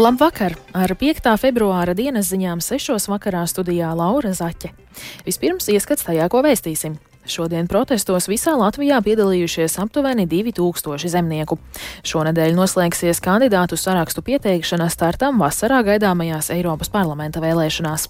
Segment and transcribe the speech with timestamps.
[0.00, 0.54] Labvakar!
[0.72, 1.26] Ar 5.
[1.36, 2.94] februāra dienas ziņām 6.
[3.12, 4.70] vakarā studijā Laura Zaķe.
[5.26, 6.94] Vispirms ieskats tajā, ko vēstīsim.
[7.28, 11.58] Šodien protestos visā Latvijā piedalījušies aptuveni 2000 zemnieku.
[12.08, 18.06] Šonadēļ noslēgsies kandidātu sarakstu pieteikšana startam vasarā gaidāmajās Eiropas parlamenta vēlēšanās.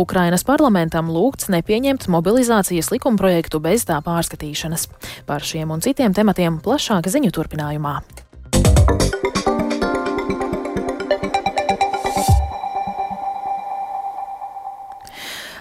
[0.00, 4.88] Ukrainas parlamentam lūgts nepieņemt mobilizācijas likumprojektu bez tā pārskatīšanas.
[5.28, 7.98] Par šiem un citiem tematiem plašāk ziņu turpinājumā.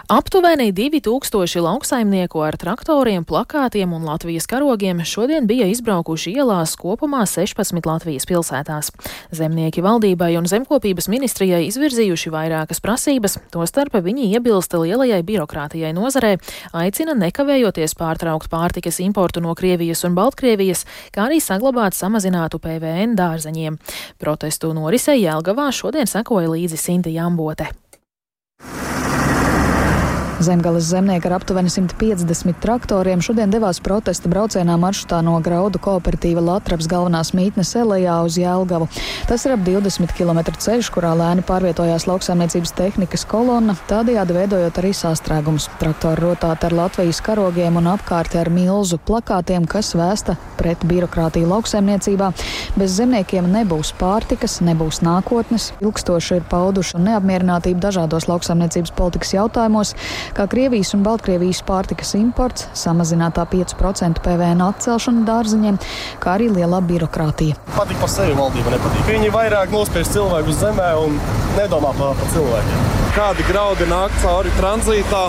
[0.08, 7.84] Aptuveni 2000 lauksaimnieku ar traktoriem, plakātiem un Latvijas karogiem šodien bija izbraukuši ielās kopumā 16
[7.84, 8.94] Latvijas pilsētās.
[9.36, 16.38] Zemnieki valdībai un zemkopības ministrijai izvirzījuši vairākas prasības, tostarp viņi iebilsta lielajai birokrātijai nozarē,
[16.72, 23.76] aicina nekavējoties pārtraukt pārtikas importu no Krievijas un Baltkrievijas, kā arī saglabāt samazinātu PVN dārzeņiem.
[24.24, 27.74] Protestu norisei Jelgavā šodien sekoja līdzi Sinti Jambote.
[30.40, 36.85] Zemgales zemnieki ar aptuveni 150 traktoriem šodien devās protesta braucienā maršrutā no graudu kooperatīva Latraps
[36.91, 38.85] galvenās mītnes Elejā uz Jēlgavu.
[39.26, 44.91] Tas ir ap 20 km ceļš, kurā lēni pārvietojās lauksaimniecības tehnikas kolonna, tādējādi veidojot arī
[44.93, 45.71] sastrēgumus.
[45.82, 52.30] Traktori rotāti ar Latvijas karogiem un apkārti ar milzu plakātiem, kas vēsta pret birokrātiju lauksaimniecībā.
[52.77, 55.71] Bez zemniekiem nebūs pārtikas, nebūs nākotnes.
[55.82, 59.96] Ilgstoši ir pauduši neapmierinātību dažādos lauksaimniecības politikas jautājumos
[60.36, 65.80] kā Krievijas un Baltkrievijas pārtikas imports, samazinātā 5% PVN atcelšana dārziņiem,
[66.24, 67.59] kā arī lielā birokrātija.
[67.75, 69.06] Patīk par sevi valdība nepatīk.
[69.12, 71.20] Viņi vairāk nospiež cilvēku uz zemē un
[71.58, 72.86] nedomā par, par cilvēkiem.
[73.18, 75.24] Kādi graudi nāk cauri tranzītā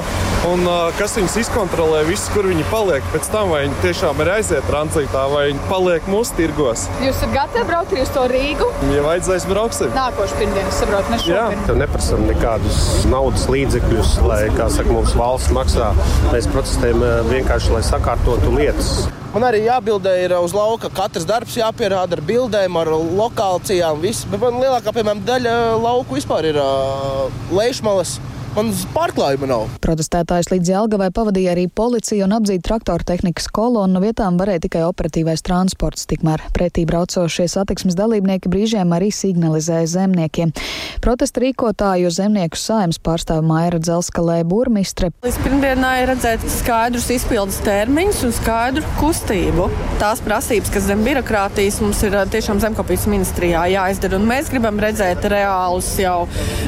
[0.46, 0.62] un
[0.98, 3.04] kas viņus izkontrolē, viss, kur viņi paliek.
[3.12, 6.86] Pēc tam vai viņi tiešām ir aiziet tranzītā vai viņi paliek mūsu tirgos.
[7.02, 8.70] Jūs esat gatavi braukt uz to Rīgu?
[8.94, 9.92] Ja vajadzēs, brauksim.
[9.96, 11.66] Nākošu pirmdienu saprotu, ne šodien.
[11.68, 15.92] Tev neprasam nekādus naudas līdzekļus, lai, kā saka, mums valsts maksā.
[16.32, 19.08] Mēs protestējam vienkārši, lai sakārtotu lietas.
[19.28, 20.88] Man arī jābildē ir uz lauka.
[20.94, 24.00] Katrs darbs jāpierāda ar bildēm, ar lokācijām.
[24.00, 24.24] Viss.
[24.30, 25.52] Bet man lielākā piemēram, daļa
[25.82, 28.16] lauku vispār ir uh, lejšmalas.
[28.58, 29.68] Man pārklājuma nav.
[29.84, 33.92] Protestētājs līdz Jelgavai pavadīja arī policija un apdzīta traktora tehnikas kolonu.
[33.94, 40.50] No vietām varēja tikai operatīvais transports, tikmēr pretī braucošie satiksmes dalībnieki brīžiem arī signalizēja zemniekiem.
[41.04, 45.12] Protesta rīkotāju zemnieku saimnes pārstāv Maira Dzelskalē burmistre.
[45.22, 49.68] Līdz pirmdienai redzēt skaidrus izpildes termiņus un skaidru kustību.
[50.02, 55.30] Tās prasības, kas zem birokrātijas mums ir tiešām zemkopības ministrijā jāizdara, un mēs gribam redzēt
[55.30, 56.24] reālus jau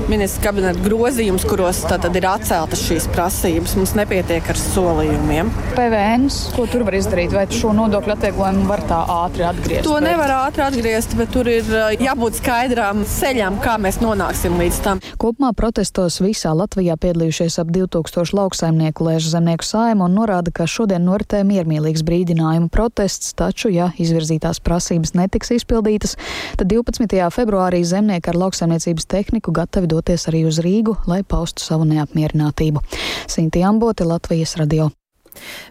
[0.07, 3.77] ministra kabineta grozījumus, kuros tad ir atceltas šīs prasības.
[3.79, 5.51] Mums nepietiek ar solījumiem.
[5.77, 6.27] PVN,
[6.57, 9.87] ko tur var izdarīt, vai šo nodokļu atvieglojumu var tā ātri atgriezt?
[9.89, 11.69] To nevar ātri atgriezt, bet tur ir
[12.01, 15.03] jābūt skaidrām ceļām, kā mēs nonāksim līdz tam.
[15.21, 21.05] Kopumā protestos visā Latvijā piedalījušies ap 2000 lauksaimnieku lēžu zemnieku saima un norāda, ka šodien
[21.07, 26.17] noritē miermīlīgs brīdinājuma protests, taču, ja izvirzītās prasības netiks izpildītas,
[26.61, 27.21] tad 12.
[27.35, 32.83] februārī zemnieki ar lauksaimniecības tehniku gatavi doties arī uz Rīgu, lai paustu savu neapmierinātību.
[33.31, 34.91] Sinti Ambote, Latvijas radio.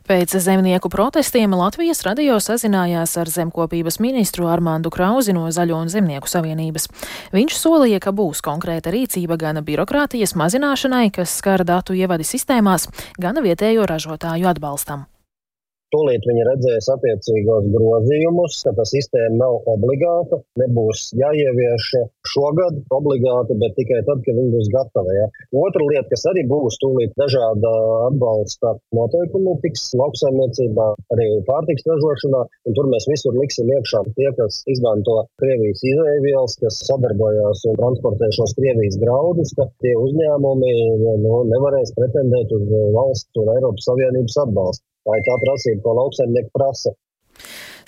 [0.07, 6.31] Pēc zemnieku protestiem Latvijas radio sazinājās ar zemkopības ministru Armāndu Krauzi no Zaļo un Zemnieku
[6.31, 6.89] savienības.
[7.35, 12.89] Viņš solīja, ka būs konkrēta rīcība gan birokrātijas mazināšanai, kas skar datu ievadi sistēmās,
[13.19, 15.07] gan vietējo ražotāju atbalstam.
[15.93, 21.87] Tūlīt viņi redzēs attiecīgos grozījumus, ka tā sistēma nav obligāta, nebūs jāievieš
[22.29, 25.15] šogad obligāti, bet tikai tad, kad viņi būs gatavi.
[25.17, 25.25] Ja.
[25.63, 27.71] Otra lieta, kas arī būs tūlīt dažāda
[28.09, 34.61] atbalsta noteikumi, tiks lauksaimniecībā, arī pārtiks ražošanā, un tur mēs visur liksim iekšā tie, kas
[34.69, 40.77] izmanto Krievijas izēvielas, kas sadarbojās un transportē šos Krievijas graudus, ka tie uzņēmumi
[41.25, 44.85] nu, nevarēs pretendēt uz valsts un Eiropas Savienības atbalstu.
[45.09, 46.91] Tā ir tā prasība, ko lauksaimnieki prasa.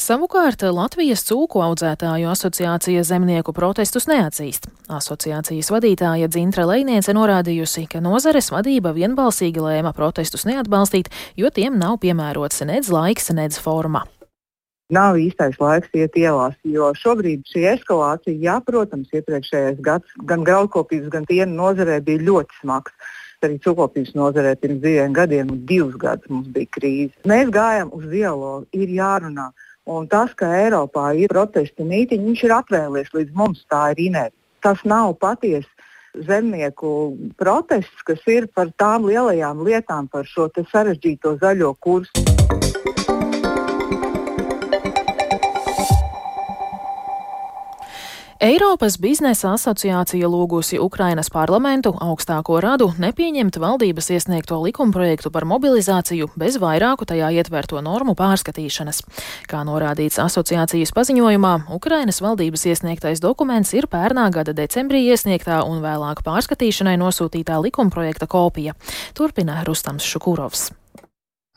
[0.02, 4.66] Savukārt Latvijas cūku audzētāju asociācija zemnieku protestus neatzīst.
[4.90, 12.00] Asociācijas vadītāja Dzintra Leiniece norādījusi, ka nozares vadība vienbalsīgi lēma protestus neatbalstīt, jo tiem nav
[12.02, 14.08] piemērots nedz laiks, nedz forma.
[14.92, 21.14] Nav īstais laiks iet ielās, jo šobrīd šī eskalācija, jā, protams, iepriekšējais gads gan graudkopības,
[21.14, 22.98] gan piena nozarē bija ļoti smags
[23.48, 27.14] arī cukopības nozarē pirms diviem gadiem, un divus gadus mums bija krīze.
[27.30, 29.52] Mēs gājām uz dialogu, ir jārunā.
[29.92, 34.38] Un tas, ka Eiropā ir protesta mītiņi, viņš ir atvēlies līdz mums, tā ir inerce.
[34.62, 35.70] Tas nav patiesi
[36.28, 42.91] zemnieku protests, kas ir par tām lielajām lietām, par šo sarežģīto zaļo kursu.
[48.42, 56.58] Eiropas biznesa asociācija lūgusi Ukrainas parlamentu augstāko radu nepieņemt valdības iesniegto likumprojektu par mobilizāciju bez
[56.58, 59.04] vairāku tajā ietverto normu pārskatīšanas.
[59.46, 66.26] Kā norādīts asociācijas paziņojumā, Ukrainas valdības iesniegtais dokuments ir pērnā gada decembrī iesniegtā un vēlāk
[66.26, 68.74] pārskatīšanai nosūtītā likumprojekta kopija.
[69.14, 70.72] Turpina Rustams Šukurovs.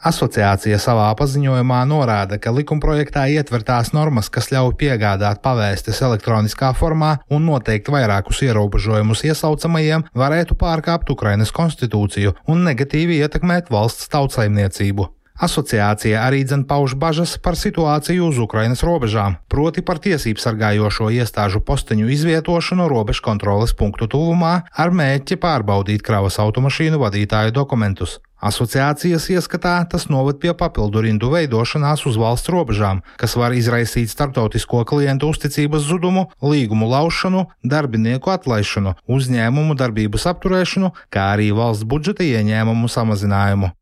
[0.04, 7.48] Asociācija savā paziņojumā norāda, ka likumprojektā ietvertās normas, kas ļauj piegādāt pavēstis elektroniskā formā un
[7.48, 15.08] noteikt vairākus ierobežojumus iesaucamajiem, varētu pārkāpt Ukrainas konstitūciju un negatīvi ietekmēt valsts tautsaimniecību.
[15.34, 21.64] Asociācija arī dzen pauž bažas par situāciju uz Ukrainas robežām, proti par tiesību sargājošo iestāžu
[21.64, 24.52] posteņu izvietošanu robežu kontroles punktu tuvumā
[24.84, 28.20] ar mērķi pārbaudīt kravas automašīnu vadītāju dokumentus.
[28.44, 34.82] Asociācijas ieskatā tas noved pie papildu rindu veidošanās uz valsts robežām, kas var izraisīt starptautisko
[34.90, 42.92] klientu uzticības zudumu, līgumu laušanu, darbinieku atlaišanu, uzņēmumu darbības apturēšanu, kā arī valsts budžeta ieņēmumu
[42.92, 43.72] samazinājumu.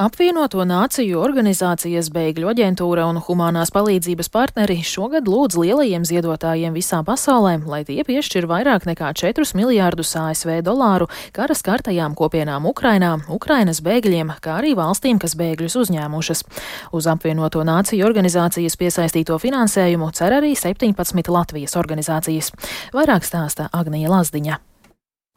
[0.00, 7.58] Apvienoto Nāciju organizācijas Bēgļu aģentūra un humanās palīdzības partneri šogad lūdz lielajiem ziedotājiem visā pasaulē,
[7.68, 14.32] lai tie piešķir vairāk nekā 4 miljārdus ASV dolāru kara skartajām kopienām Ukrainā, Ukrainas bēgļiem,
[14.40, 16.44] kā arī valstīm, kas bēgļus uzņēmušas.
[16.96, 22.54] Uz apvienoto Nāciju organizācijas piesaistīto finansējumu cer arī 17 Latvijas organizācijas.
[22.96, 24.71] Vairāk stāsta Agnija Lazdiņa.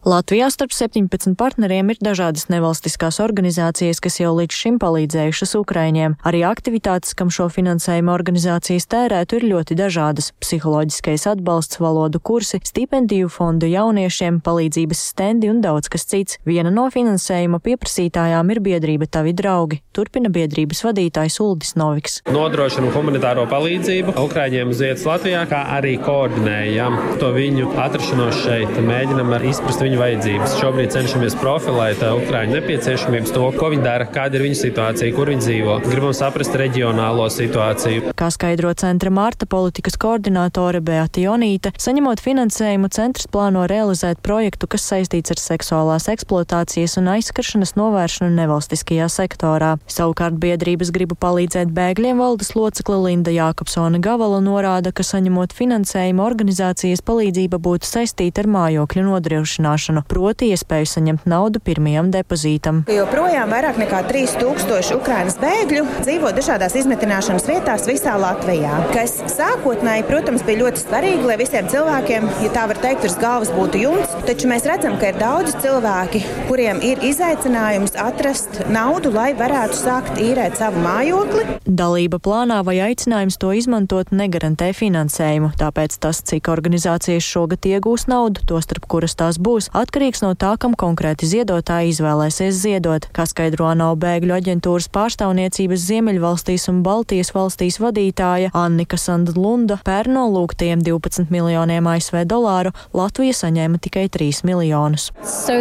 [0.06, 6.13] Latvijā starp 17 partneriem ir dažādas nevalstiskās organizācijas, kas jau līdz šim palīdzējušas Ukraiņiem.
[6.30, 13.31] Arī aktivitātes, kam šo finansējumu organizācijas tērētu, ir ļoti dažādas- psiholoģiskais atbalsts, valodu kursi, stipendiju
[13.34, 16.38] fondu jauniešiem, palīdzības stendi un daudz kas cits.
[16.46, 22.22] Viena no finansējuma pieprasītājām ir biedrība Tavi draugi, turpina biedrības vadītājs Uldis Noviks.
[22.30, 29.34] Nodrošina humanitāro palīdzību Ukraiņiem uz vietas Latvijā, kā arī koordinējam to viņu atrašanos šeit, mēģinam
[29.42, 30.56] izprast viņu viņu vajadzības.
[30.59, 35.31] Šobrīd cenšamies profilēt uh, Ukrāņu nepieciešamības, to, ko viņi dara, kāda ir viņu situācija, kur
[35.31, 35.75] viņi dzīvo.
[35.86, 38.12] Gribam saprast reģionālo situāciju.
[38.18, 44.88] Kā skaidro centra Marta politikas koordinātore Beata Jonīte, saņemot finansējumu, centrs plāno realizēt projektu, kas
[44.92, 49.75] saistīts ar seksuālās eksploatācijas un aizskaršanas novēršanu nevalstiskajā sektorā.
[49.91, 57.03] Savukārt biedrības gribu palīdzēt bēgļiem valdes locekle Linda Jākapsona Gavala norāda, ka saņemot finansējumu organizācijas
[57.06, 62.84] palīdzība būtu saistīta ar mājokļu nodrošināšanu samazināšanu, proti iespēju saņemt naudu pirmajam depozītam.
[62.90, 70.44] Joprojām vairāk nekā 3000 Ukrainas bēgļu dzīvo dažādās izmitināšanas vietās visā Latvijā, kas sākotnēji, protams,
[70.46, 74.50] bija ļoti svarīgi, lai visiem cilvēkiem, ja tā var teikt, virs galvas būtu jumts, taču
[74.50, 80.58] mēs redzam, ka ir daudz cilvēki, kuriem ir izaicinājums atrast naudu, lai varētu sākt īrēt
[80.60, 81.60] savu mājokli.
[81.66, 88.46] Dalība plānā vai aicinājums to izmantot negarantē finansējumu, tāpēc tas, cik organizācijas šogad iegūs naudu,
[88.48, 93.69] to starp kuras tās būs, atkarīgs no tā, kam konkrēti ziedotāji izvēlēsies ziedot, kā skaidro
[93.71, 99.79] ANO bēgļu aģentūras pārstāvniecības Ziemeļvalstīs un Baltijas valstīs vadītāja Annika Sandlunda.
[99.85, 105.09] Pērn no lūgtajiem 12 miljoniem ASV dolāru Latvija saņēma tikai 3 miljonus.
[105.23, 105.57] So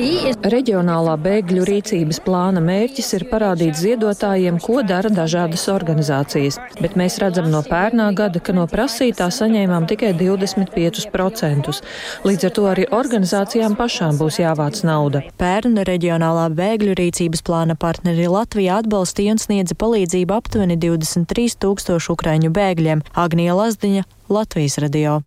[0.00, 0.38] is...
[0.50, 7.50] Reģionālā bēgļu rīcības plāna mērķis ir parādīt ziedotājiem, ko dara dažādas organizācijas, bet mēs redzam
[7.52, 11.80] no pērnā gada, ka no prasītā saņēmām tikai 25%.
[12.26, 15.22] Līdz ar to arī organizācijām pašām būs jāvāc nauda.
[15.40, 22.52] Pērna reģionālā bēgļu rīcības plāna partneri Latvijā atbalstīja un sniedza palīdzību aptuveni 23 tūkstošu ukraiņu
[22.56, 23.04] bēgļiem.
[23.14, 25.20] Agnija Lazdiņa, Latvijas radio.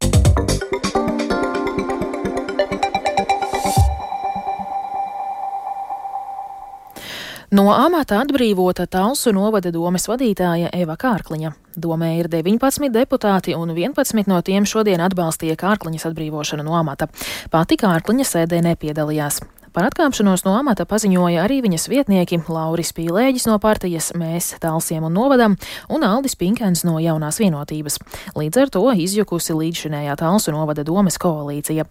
[7.54, 11.54] No amata atbrīvota Talsu novada domes vadītāja Eva Kārkliņa.
[11.76, 17.10] Domē ir 19 deputāti, un 11 no tiem šodien atbalstīja Kārkliņas atbrīvošanu no amata.
[17.52, 19.42] Pati Kārkliņa sēdē nepiedalījās.
[19.74, 25.16] Par atkāpšanos no amata paziņoja arī viņas vietnieki Lauris Pīlēģis no partijas Mēs Talsiem un
[25.18, 25.56] Novadam
[25.90, 27.98] un Aldis Pinkens no Jaunās vienotības.
[28.38, 31.88] Līdz ar to izjukusi līdzšinējā Talsu novada domes koalīcija.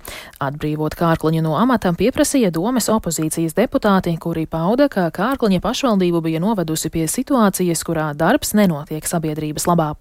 [0.46, 6.86] Atbrīvot Kārkliņu no amata pieprasīja domes opozīcijas deputāti, kuri pauda, ka Kārkliņa pašvaldību bija novedusi
[6.94, 9.96] pie situācijas, kurā darbs nenotiek sabiedrības labā.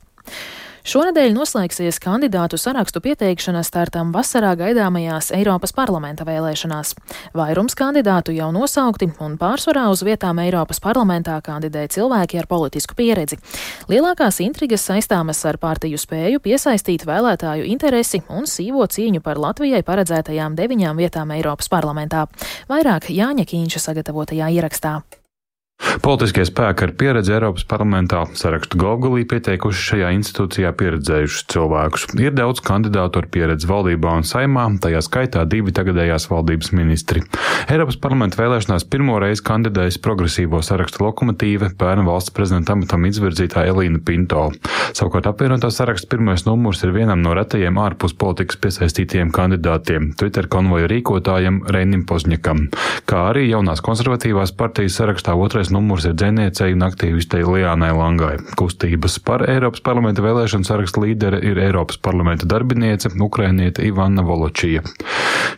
[0.81, 6.95] Šonadēļ noslēgsies kandidātu sarakstu pieteikšana startam vasarā gaidāmajās Eiropas parlamenta vēlēšanās.
[7.37, 13.37] Vairums kandidātu jau nosaukti, un pārsvarā uz vietām Eiropas parlamentā kandidē cilvēki ar politisku pieredzi.
[13.93, 20.57] Lielākās intrigas saistāmas ar partiju spēju piesaistīt vēlētāju interesi un sīvo cīņu par Latvijai paredzētajām
[20.57, 22.25] deviņām vietām Eiropas parlamentā.
[22.73, 24.97] Vairāk Jāņa Kīņša sagatavotajā ierakstā.
[26.01, 32.05] Politiskie spēki ar pieredzi Eiropas parlamentā sarakstu Golgulī pieteikuši šajā institūcijā pieredzējušus cilvēkus.
[32.21, 37.23] Ir daudz kandidātu ar pieredzi valdībā un saimā, tajā skaitā divi tagadējās valdības ministri.
[37.71, 44.01] Eiropas parlamenta vēlēšanās pirmo reizi kandidējas progresīvo sarakstu lokomotīve, pērn valsts prezidenta amatam izvirzītā Elīna
[44.05, 44.47] Pinto.
[44.97, 50.89] Savukārt apvienotā saraksta pirmais numurs ir vienam no retajiem ārpus politikas piesaistītiem kandidātiem- Twitter konvoja
[50.91, 52.67] rīkotājam Reinim Pozņakam,
[53.05, 58.35] kā arī jaunās konservatīvās partijas sarakstā otrais numurs ir dzinējai un aktīvistei Liānai Langai.
[58.59, 64.83] Kustības par Eiropas parlamenta vēlēšanu sarakstu līdere ir Eiropas parlamenta darbiniece Ukrainiete Ivana Voločija.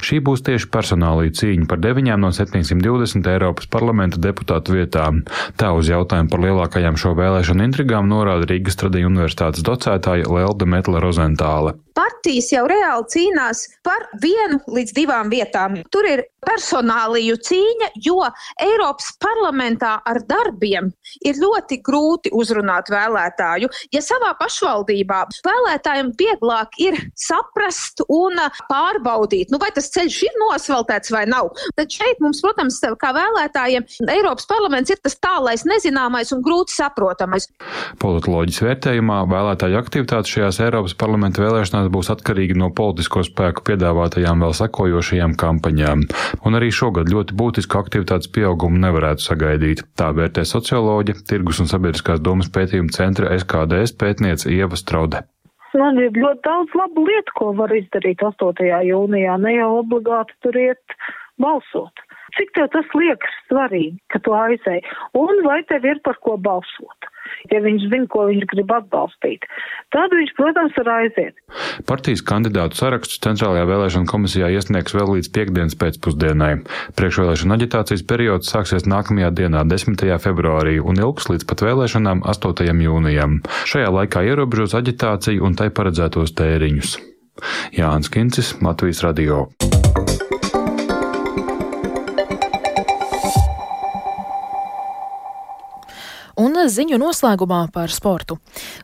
[0.04, 5.24] Šī būs tieši personālī cīņa par 9 no 720 Eiropas parlamenta deputātu vietām.
[5.60, 11.04] Tā uz jautājumu par lielākajām šo vēlēšanu intrigām norāda Rīgas Tradiņu universitātes docētāja Lelda Metla
[11.04, 15.82] Rozentāle partijas jau reāli cīnās par vienu līdz divām vietām.
[15.94, 18.20] Tur ir personāliju cīņa, jo
[18.62, 20.92] Eiropas parlamentā ar darbiem
[21.26, 23.70] ir ļoti grūti uzrunāt vēlētāju.
[23.94, 31.14] Ja savā pašvaldībā vēlētājiem vieglāk ir saprast un pārbaudīt, nu, vai tas ceļš ir nosveltēts
[31.14, 36.44] vai nav, tad šeit mums, protams, kā vēlētājiem, Eiropas parlaments ir tas tālais, nezināmais un
[36.46, 37.50] grūti saprotamais.
[38.02, 44.44] Politoloģijas vērtējumā vēlētāju aktivitāte šajās Eiropas parlamenta vēlēšanās vēlēšanās būs atkarīgi no politisko spēku piedāvātajām
[44.44, 46.04] vēl sekojošajām kampaņām,
[46.46, 49.84] un arī šogad ļoti būtisku aktivitātes pieaugumu nevarētu sagaidīt.
[49.98, 55.24] Tā vērtē socioloģija, tirgus un sabiedriskās domas pētījuma centra SKDS pētniece Ieva Straude.
[55.74, 58.62] Man ir ļoti daudz labu lietu, ko var izdarīt 8.
[58.86, 60.98] jūnijā, ne jau obligāti tur iet
[61.42, 62.04] balsot.
[62.38, 64.86] Cik tev tas liekas svarīgi, ka tu aizēji,
[65.20, 67.14] un vai tev ir par ko balsot?
[67.52, 69.46] ja viņš zina, ko viņš grib atbalstīt.
[69.94, 71.36] Tad viņš, protams, var aiziet.
[71.90, 76.54] Partijas kandidātu sarakstus Centrālajā vēlēšana komisijā iesniegs vēl līdz piekdienas pēcpusdienai.
[77.00, 80.00] Priekšvēlēšana aģitācijas periods sāksies nākamajā dienā, 10.
[80.24, 82.74] februārī, un ilgs līdz pat vēlēšanām 8.
[82.88, 83.40] jūnijam.
[83.70, 86.98] Šajā laikā ierobežos aģitāciju un tai paredzētos tēriņus.
[87.74, 89.48] Jānis Kincis, Latvijas Radio.
[96.72, 98.38] Ziņu noslēgumā par sportu.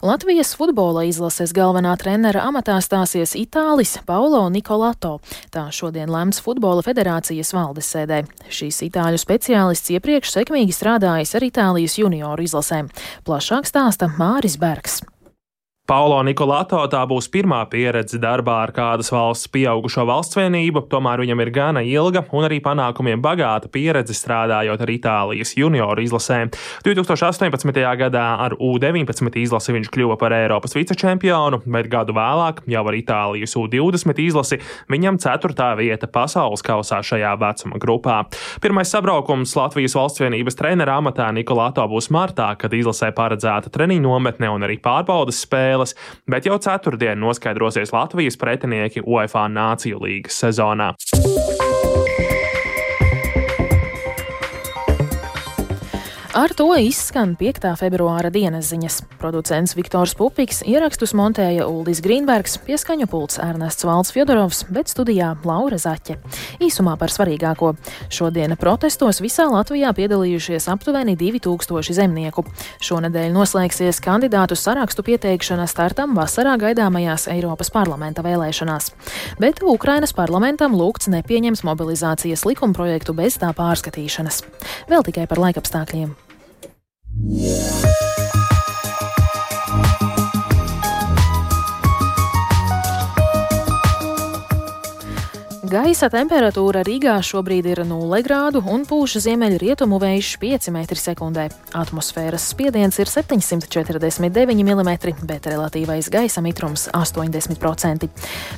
[0.05, 5.17] Latvijas futbola izlases galvenā trenera amatā stāsies Itālis Paulo Nikolato.
[5.53, 8.23] Tā šodien lemts Futbola federācijas valdes sēdē.
[8.49, 12.91] Šīs itāļu speciālists iepriekš sekmīgi strādājis ar Itālijas junioru izlasēm.
[13.27, 15.01] Plašāk stāsta Māris Bergs.
[15.89, 21.49] Paulo Nikolāto tā būs pirmā pieredze darbā ar kādas valsts pieaugušo valstsvienību, tomēr viņam ir
[21.49, 26.51] gana ilga un arī panākumiem bagāta pieredze strādājot ar Itālijas junioru izlasēm.
[26.85, 27.81] 2018.
[28.03, 33.57] gadā ar U-19 izlasi viņš kļuva par Eiropas vicečempionu, bet gadu vēlāk jau ar Itālijas
[33.57, 34.61] U-20 izlasi
[34.93, 38.19] viņam ceturtā vieta pasaules kausā šajā vecuma grupā.
[38.61, 44.69] Pirmais sabraukums Latvijas valstsvienības trenera amatā Nikolāto būs martā, kad izlasē paredzēta treniņu nometne un
[44.69, 45.95] arī pārbaudas spēle spēles,
[46.27, 50.93] bet jau ceturtdien noskaidrosies Latvijas pretinieki UEFA Nāciju līgas sezonā.
[56.39, 57.65] Ar to izskan 5.
[57.75, 59.01] februāra dienas ziņas.
[59.19, 65.75] Producents Viktors Pupiks ierakstus montēja Uldis Grīnbergs, pieskaņu pults Ernests Valds Fjodorovs, bet studijā Laura
[65.75, 66.15] Zaķe.
[66.63, 67.73] Īsumā par svarīgāko.
[68.07, 72.45] Šodien protestos visā Latvijā piedalījušies aptuveni 2000 zemnieku.
[72.87, 78.93] Šonadēļ noslēgsies kandidātu sarakstu pieteikšana startam vasarā gaidāmajās Eiropas parlamenta vēlēšanās.
[79.43, 84.41] Bet Ukrainas parlamentam lūgts nepieņems mobilizācijas likumprojektu bez tā pārskatīšanas.
[84.87, 86.15] Vēl tikai par laikapstākļiem.
[95.69, 101.43] Gaisa temperatūra Rīgā šobrīd ir 0 grādu un pūš ziemeļrietumu vējš 5 m2.
[101.77, 104.89] Atmosfēras spiediens ir 749 mm,
[105.29, 108.09] bet relatīvais gaisa mitrums- 80%.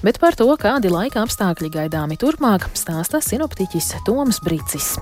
[0.03, 4.95] Bet par to, kādi laika apstākļi gaidāmi turpmāk, stāsta sinoptiķis Toms Brīcis.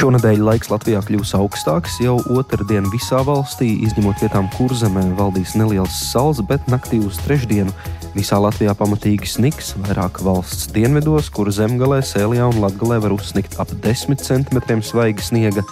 [0.00, 1.98] Šonadēļ laiks Latvijā kļūs augstāks.
[2.00, 7.68] Jau otrdien visā valstī, izņemot vietām, kur zemē valdīs neliels sals, bet naktī uz trešdienu
[8.14, 9.74] visā Latvijā pamatīgi sniks.
[9.84, 15.66] Vairāk valsts dienvidos, kur zemgalē, sēljā un latgalē var uzsnikt ap 10 cm svaiga sniega.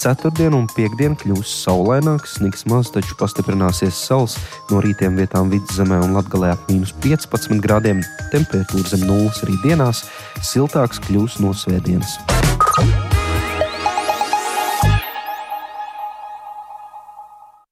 [0.00, 4.38] Ceturtdien un piekdien kļūs saulaināks, sniks maz, taču pastiprināsies sals.
[4.72, 8.00] No rītiem vietām vidzemē un latgalē ap mīnus 15 grādiem.
[8.32, 10.06] Temperatūra zem nulles arī dienās,
[10.40, 12.16] siltāks kļūs no svētdienas.